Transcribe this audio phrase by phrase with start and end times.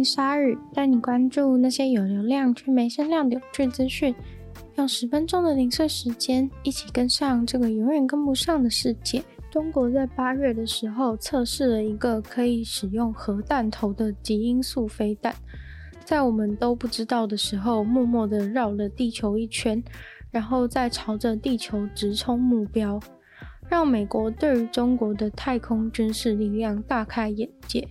[0.00, 4.14] 欢迎光临鲨语，带你关注那些有流量却没声量的有趣资讯。
[4.76, 9.22] 用十分钟的零碎时间，一起跟上这个永远跟不上的世界。
[9.50, 15.34] 中国在八月的时候测试了一个可以使用核弹头的极音速飞弹，
[16.02, 19.82] 在我们都不知道的时候，默默地绕了地球一圈，
[20.30, 22.98] 然后再朝着地球直冲目标，
[23.68, 27.86] 让美国对于中国的太空军事力量大开眼界。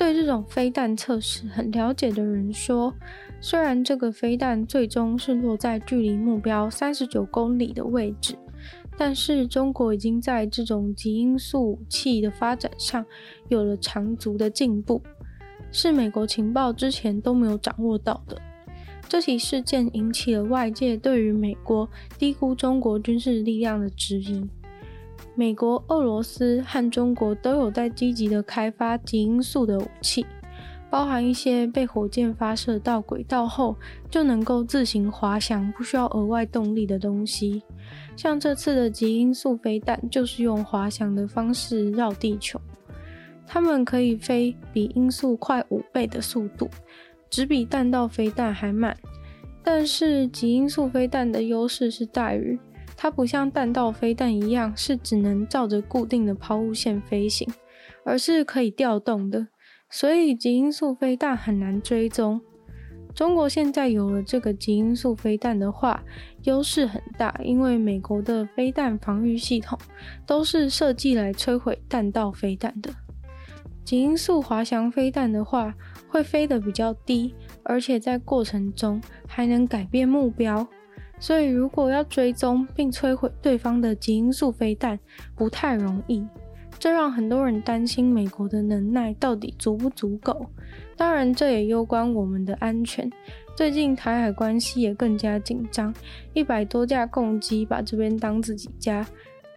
[0.00, 2.94] 对这种飞弹测试很了解的人说，
[3.38, 8.34] 虽然这个飞弹最终是落在距离目标三十九公里的位置。
[8.96, 13.04] 但是中国已经在这种极音速武器的发展上
[13.48, 15.02] 有了长足的进步，
[15.70, 18.40] 是美国情报之前都没有掌握到的。
[19.06, 24.48] 这起事件引起了外界对于美国低估中国军事力量的质疑。
[25.40, 30.26] 美国、俄罗斯和中国都有在积极的开发极音速的武器。
[30.90, 33.74] 包含一些被火箭发射到轨道后
[34.10, 37.62] 就能够自行滑翔，不需要额外动力的东西。
[38.16, 42.60] 像这次的极音速飞弹就是用滑翔的方式绕地球。
[43.46, 46.68] 它们可以飞比音速快五倍的速度，
[47.30, 48.94] 只比弹道飞弹还慢。
[49.62, 52.58] 但是极音速飞弹的优势是在于，
[53.02, 57.50] 它不像弹道飞弹一样是只能照着固定的抛物线飞行，
[58.04, 59.48] 而是可以调动的。
[59.88, 62.42] 所以极音速飞弹很难追踪。
[63.14, 66.04] 中国现在有了这个极音速飞弹的话，
[66.42, 69.78] 优势很大，因为美国的飞弹防御系统
[70.26, 72.90] 都是设计来摧毁弹道飞弹的。
[73.82, 75.74] 极音速滑翔飞弹的话，
[76.06, 80.68] 会飞得比较低，而且在过程中还能改变目标，
[81.20, 84.98] 所以如果要追踪并摧毁对方的极音速飞弹，
[85.36, 86.26] 不太容易。
[86.78, 90.46] 这让很多人担心美国的能耐到底足不足够。
[90.96, 93.10] 当然，这也攸关我们的安全。
[93.54, 95.92] 最近台海关系也更加紧张，
[96.32, 99.06] 一百多架共机把这边当自己家。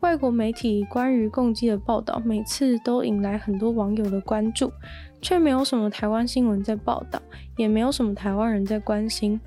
[0.00, 4.72] 外国媒体关于共机的报道，每次都引来很多网友的关注，
[5.20, 7.20] 却没有什么台湾新闻在报道，
[7.58, 9.38] 也没有什么台湾人在关心。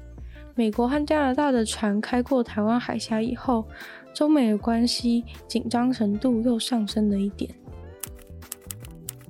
[0.56, 3.66] 美国和加拿大的船开过台湾海峡以后，
[4.14, 7.50] 中美的关系紧张程度又上升了一点。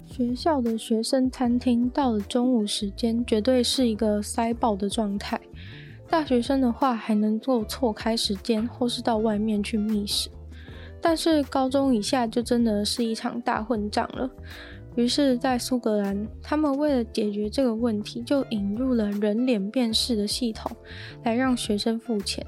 [0.05, 5.39] 学校的学生餐厅到了中午时间，绝对是一个塞爆的状态。
[6.09, 10.29] 大学生的话，还能够错开时间，或是到外面去觅食。
[11.01, 14.29] 但是高中以下就真的是一场大混战了。
[14.95, 20.71] 于是，在苏格兰，他们为了解决这个问题，就引入了人脸辨识的系统，
[21.23, 22.45] 来让学生付钱。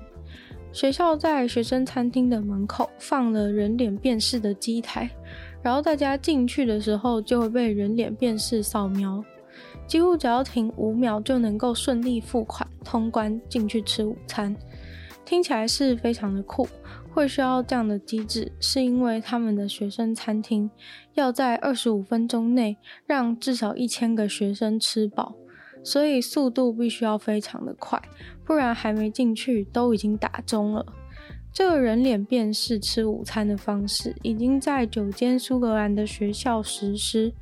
[0.71, 5.09] 学校在学生餐厅的门口放了人脸辨识的机台。
[5.63, 9.23] 然后大家进去的时候就会被人脸辨识扫描，
[9.87, 14.55] 几乎只要停五秒就能够顺利付款通关进去吃午餐，
[15.25, 16.67] 听起来是非常的酷。
[17.15, 20.69] 会需要这样的机制，是因为他们的学生餐厅
[21.13, 25.33] 要在二十五分钟内让至少一千个学生吃饱，
[25.81, 28.01] 所以速度必须要非常的快，
[28.43, 30.85] 不然还没进去都已经打钟了。
[31.53, 37.33] 这个人脸辨识吃午餐的方式已经在九间苏格兰的学校实施，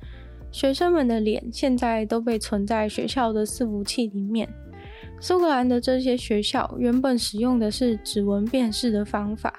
[0.52, 4.48] 学生们的脸现在都被存在学校的伺服器里面。
[5.19, 9.53] 苏格兰的这些学校原本使用的是指纹辨识的方法，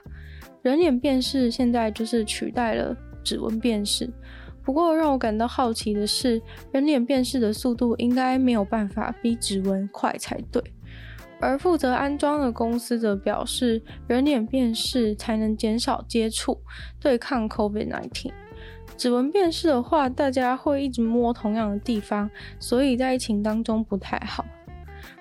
[0.63, 4.09] 人脸辨识现在就是取代了指纹辨识。
[4.63, 6.41] 不过让我感到好奇的是，
[6.73, 10.63] 人脸辨识的速度应该没有办法比指纹快才对。
[11.41, 16.59] 而负责安装的公司则表示，人脸辨识才能减少接触，
[16.99, 18.31] 对抗 COVID-19。
[18.97, 24.45] 指纹辨识的话，大家会一直摸同样的地方，所以在疫情当中不太好。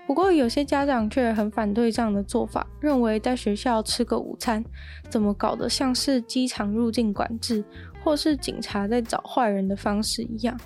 [0.06, 4.64] 不过有些家长却很反对这样的做法，认为在学校吃个午餐，
[5.10, 7.64] 怎么搞得像是机场入境管制，
[8.04, 10.60] 或是警察在找坏人的方式一样。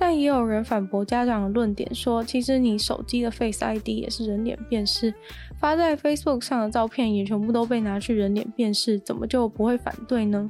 [0.00, 5.12] 但也有人反驳家长的论点，说其实你手机的 Face ID 也是人脸辨识，
[5.58, 10.48] 发在 Facebook 上的照片也全部都被拿去人脸辨识，怎么就不会反对呢？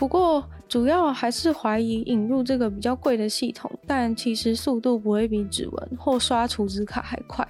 [0.00, 7.46] 不过主要还是怀疑引入这个比较贵的系统，但其实速度不会比指纹或刷储值卡还快。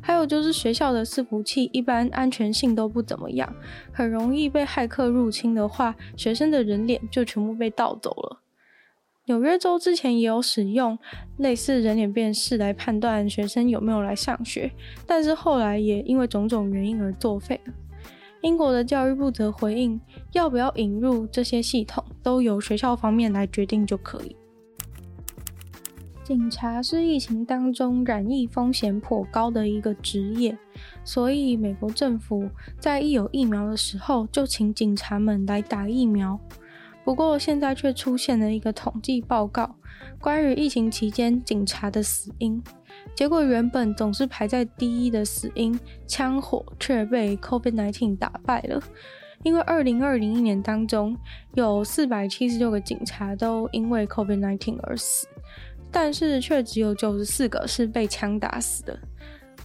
[0.00, 3.54] 还有就是学校的伺服器一般安全性都不怎么样，
[3.92, 8.38] 很容易被骇客入侵的话，学生的人脸就全部被盗走了。
[9.26, 10.98] 纽约州之前也有使用
[11.36, 14.72] 类似人脸辨识来判断学生有没有来上学，
[15.06, 17.74] 但是后来也因为种种原因而作废了。
[18.42, 20.00] 英国的教育部则回应，
[20.32, 24.36] 要不要引入这些系统，都由学校方面来决定就可以。
[26.24, 30.56] 警察是疫情当中染疫风险颇高的一个职业，
[31.04, 32.48] 所以美国政府
[32.78, 36.38] 在一有疫苗的时候就请警察们来打疫苗。
[37.04, 39.74] 不过现在却出现了一个统计报告，
[40.20, 42.62] 关于疫情期间警察的死因，
[43.14, 48.80] 结果原本总是排在第一的死因枪火却被 COVID-19 打败了，
[49.42, 51.16] 因为二零二零一年当中
[51.54, 55.26] 有四百七十六个警察都因为 COVID-19 而死。
[55.94, 58.98] 但是却只有九十四个是被枪打死的。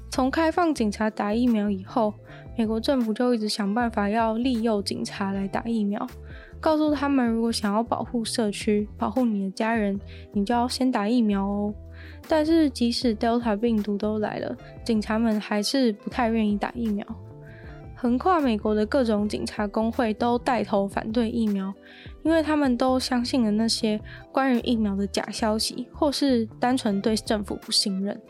[0.10, 2.14] 从开放警察打疫苗以后，
[2.58, 6.06] 美国政府就一直想办法要利诱警察来打疫苗，
[6.60, 10.00] 告诉他们如果想要保护社区、保护你的家人，
[10.34, 11.74] 你就要先打疫苗哦。
[12.28, 17.06] 但是即使 Delta 病毒都来了，警察们还是不太愿意打疫苗。
[17.96, 21.74] 横跨美国的各种警察工会都带头反对疫苗，
[22.24, 24.00] 因为他们都相信了那些
[24.32, 28.22] 关于疫苗的假消息，或是单纯对政府不信任。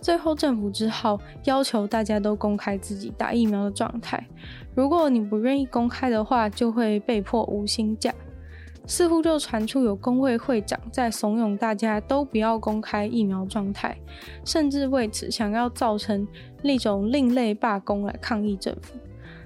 [0.00, 4.26] 最后，政府只好要求大家都公开自己打疫苗的状态。
[4.74, 8.14] 如果你不愿意公开的话，就会被迫无薪假。
[8.86, 13.98] 似乎就传出有工会会长在怂恿大家都不要公开疫苗状态，
[14.46, 16.26] 甚至为此想要造成
[16.62, 18.94] 一种另类罢工来抗议政府。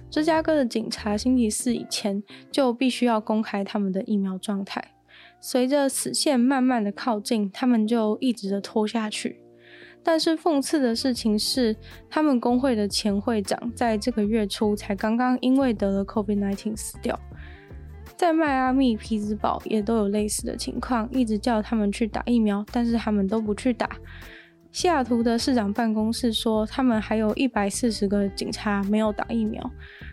[0.09, 2.23] 芝加哥的警察星期四以前
[2.53, 4.93] 就必须要公开他们的疫苗状态，
[5.41, 9.42] 随着死线慢慢的靠近，他们就一直的拖下去。
[10.03, 11.77] 但是讽刺的事情是，
[12.11, 17.19] 他们工会的前会长在这个月初才刚刚因为得了 COVID-19 死掉。
[18.17, 23.89] 在迈阿密、匹兹堡也都有类似的情况，一直叫他们去打疫苗，但是他们都不去打。
[24.71, 29.71] 西雅图的市长办公室说，他们还有一百四十个警察没有打疫苗，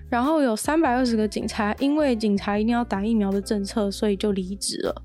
[0.09, 5.03] 然后有三百二十个警察因为警察一定要打疫苗的政策，所以就离职了。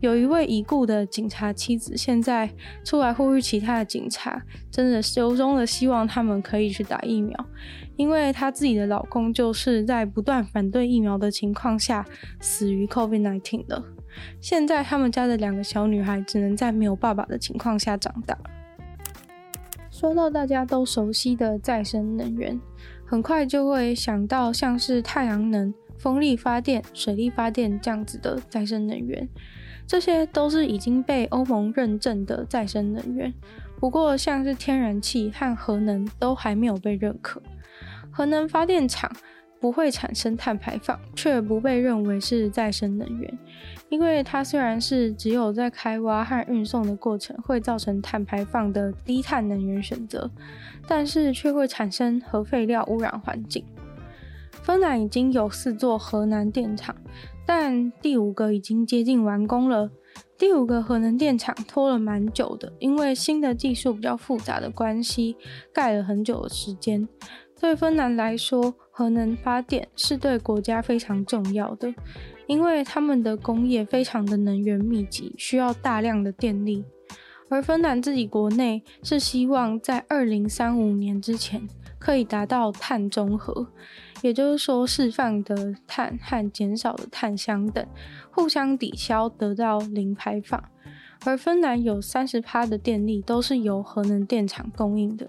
[0.00, 2.48] 有一位已故的警察妻子现在
[2.84, 4.40] 出来呼吁其他的警察，
[4.70, 7.46] 真的由衷的希望他们可以去打疫苗，
[7.96, 12.04] 因为她自己的老公就是在不断反对疫苗的情况下
[12.40, 13.82] 死于 COVID-19 的。
[14.40, 18.38] 现在他们家的两个小女孩只能在没有爸爸的情况下长大。
[19.90, 22.60] 说到大家都熟悉的再生能源，
[23.04, 29.28] 很快就会想到像是太阳能、风力发电、水力发电这样子的再生能源，
[29.88, 33.32] 这些都是已经被欧盟认证的再生能源。
[33.80, 37.40] 不过，像是天然气和核能都还没有被认可。
[38.10, 39.10] 核能发电厂
[39.58, 43.38] 不会产生碳排放，却不被认为是再生能源。
[43.88, 50.30] 因为它虽然是只有在开挖和运送的过程会造成碳排放的低碳能源选择，
[50.86, 53.64] 但是却会产生核废料污染环境。
[54.62, 56.94] 芬兰已经有四座核能电厂，
[57.48, 59.90] 但第五个已经接近完工了。
[60.36, 65.34] 第五个核能电厂拖了蛮久的，因为新的技术比较复杂的关系，
[65.72, 67.08] 盖了很久的时间。
[67.58, 71.94] 对芬兰来说，核能发电是对国家非常重要的。
[72.46, 76.84] 因为他们的工业非常的能源密集，需要大量的电力，
[77.48, 81.66] 而芬兰自己国内是希望在二零三五年之前
[81.98, 83.68] 可以达到碳中和，
[84.22, 87.86] 也就是说释放的碳和减少的碳相等，
[88.30, 90.62] 互相抵消，得到零排放。
[91.24, 95.28] 而芬兰有三十趴的电力都是由核能电厂供应的。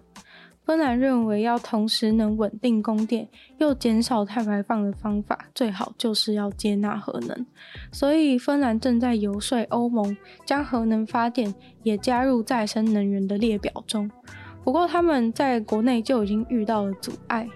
[0.64, 3.28] 芬兰认为，要同时能稳定供电
[3.58, 7.46] 又减少碳排放的方法，最好就是要接纳核能。
[7.92, 10.16] 所以，芬兰正在游说欧盟
[10.46, 14.12] 将核能发电也加入再生能源的列表中。
[14.64, 17.48] 不过，他们在国内就已经遇到了阻碍，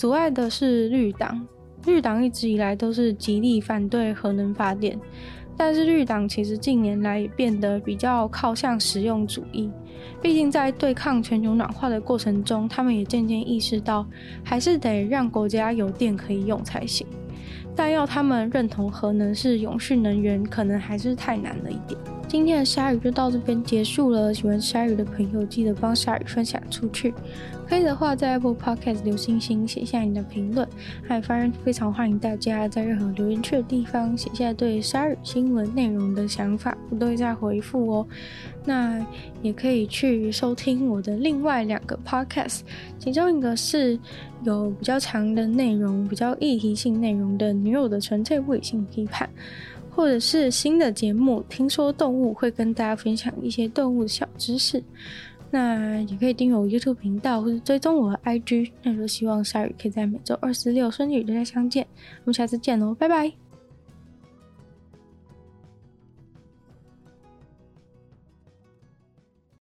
[0.00, 1.46] 阻碍的是绿党。
[1.84, 4.98] 绿党一直以来都是极力反对核能发电，
[5.58, 9.70] 但是绿党其实近年来也变得比较靠向实用主义。
[10.22, 14.06] 毕竟，在对抗全球暖化的过程中，他们也渐渐意识到，
[14.42, 17.06] 还是得让国家有电可以用才行。
[17.76, 22.00] 但要他们认同核能是永续能源，可能还是太难了一点。
[22.30, 24.32] 今天的鲨鱼就到这边结束了。
[24.32, 27.12] 喜欢鲨鱼的朋友，记得帮鲨鱼分享出去。
[27.68, 30.64] 可以的话，在 Apple Podcast 留星星，写下你的评论。
[31.08, 38.06] 还发现非常欢迎大家在任何留言区的地方写下对鲨鱼新闻内容的想法，我都会再回复哦。
[38.64, 39.04] 那
[39.42, 42.60] 也可以去收听我的另外两个 Podcast，
[42.96, 43.98] 其中一个是
[44.44, 49.28] 有比较长的内容、比较议题性内容的《女友的纯粹物理性批判》。
[50.00, 54.82] 或者是新的节目，听说动物会跟大家分享一些动物的小知识。
[55.50, 58.70] 那也可以订阅我 YouTube 频道，或者追踪我的 IG。
[58.82, 61.86] 那就希望鲨鱼可以在每周二、十、六顺利与大家相见。
[62.20, 63.49] 我们下次见喽，拜拜。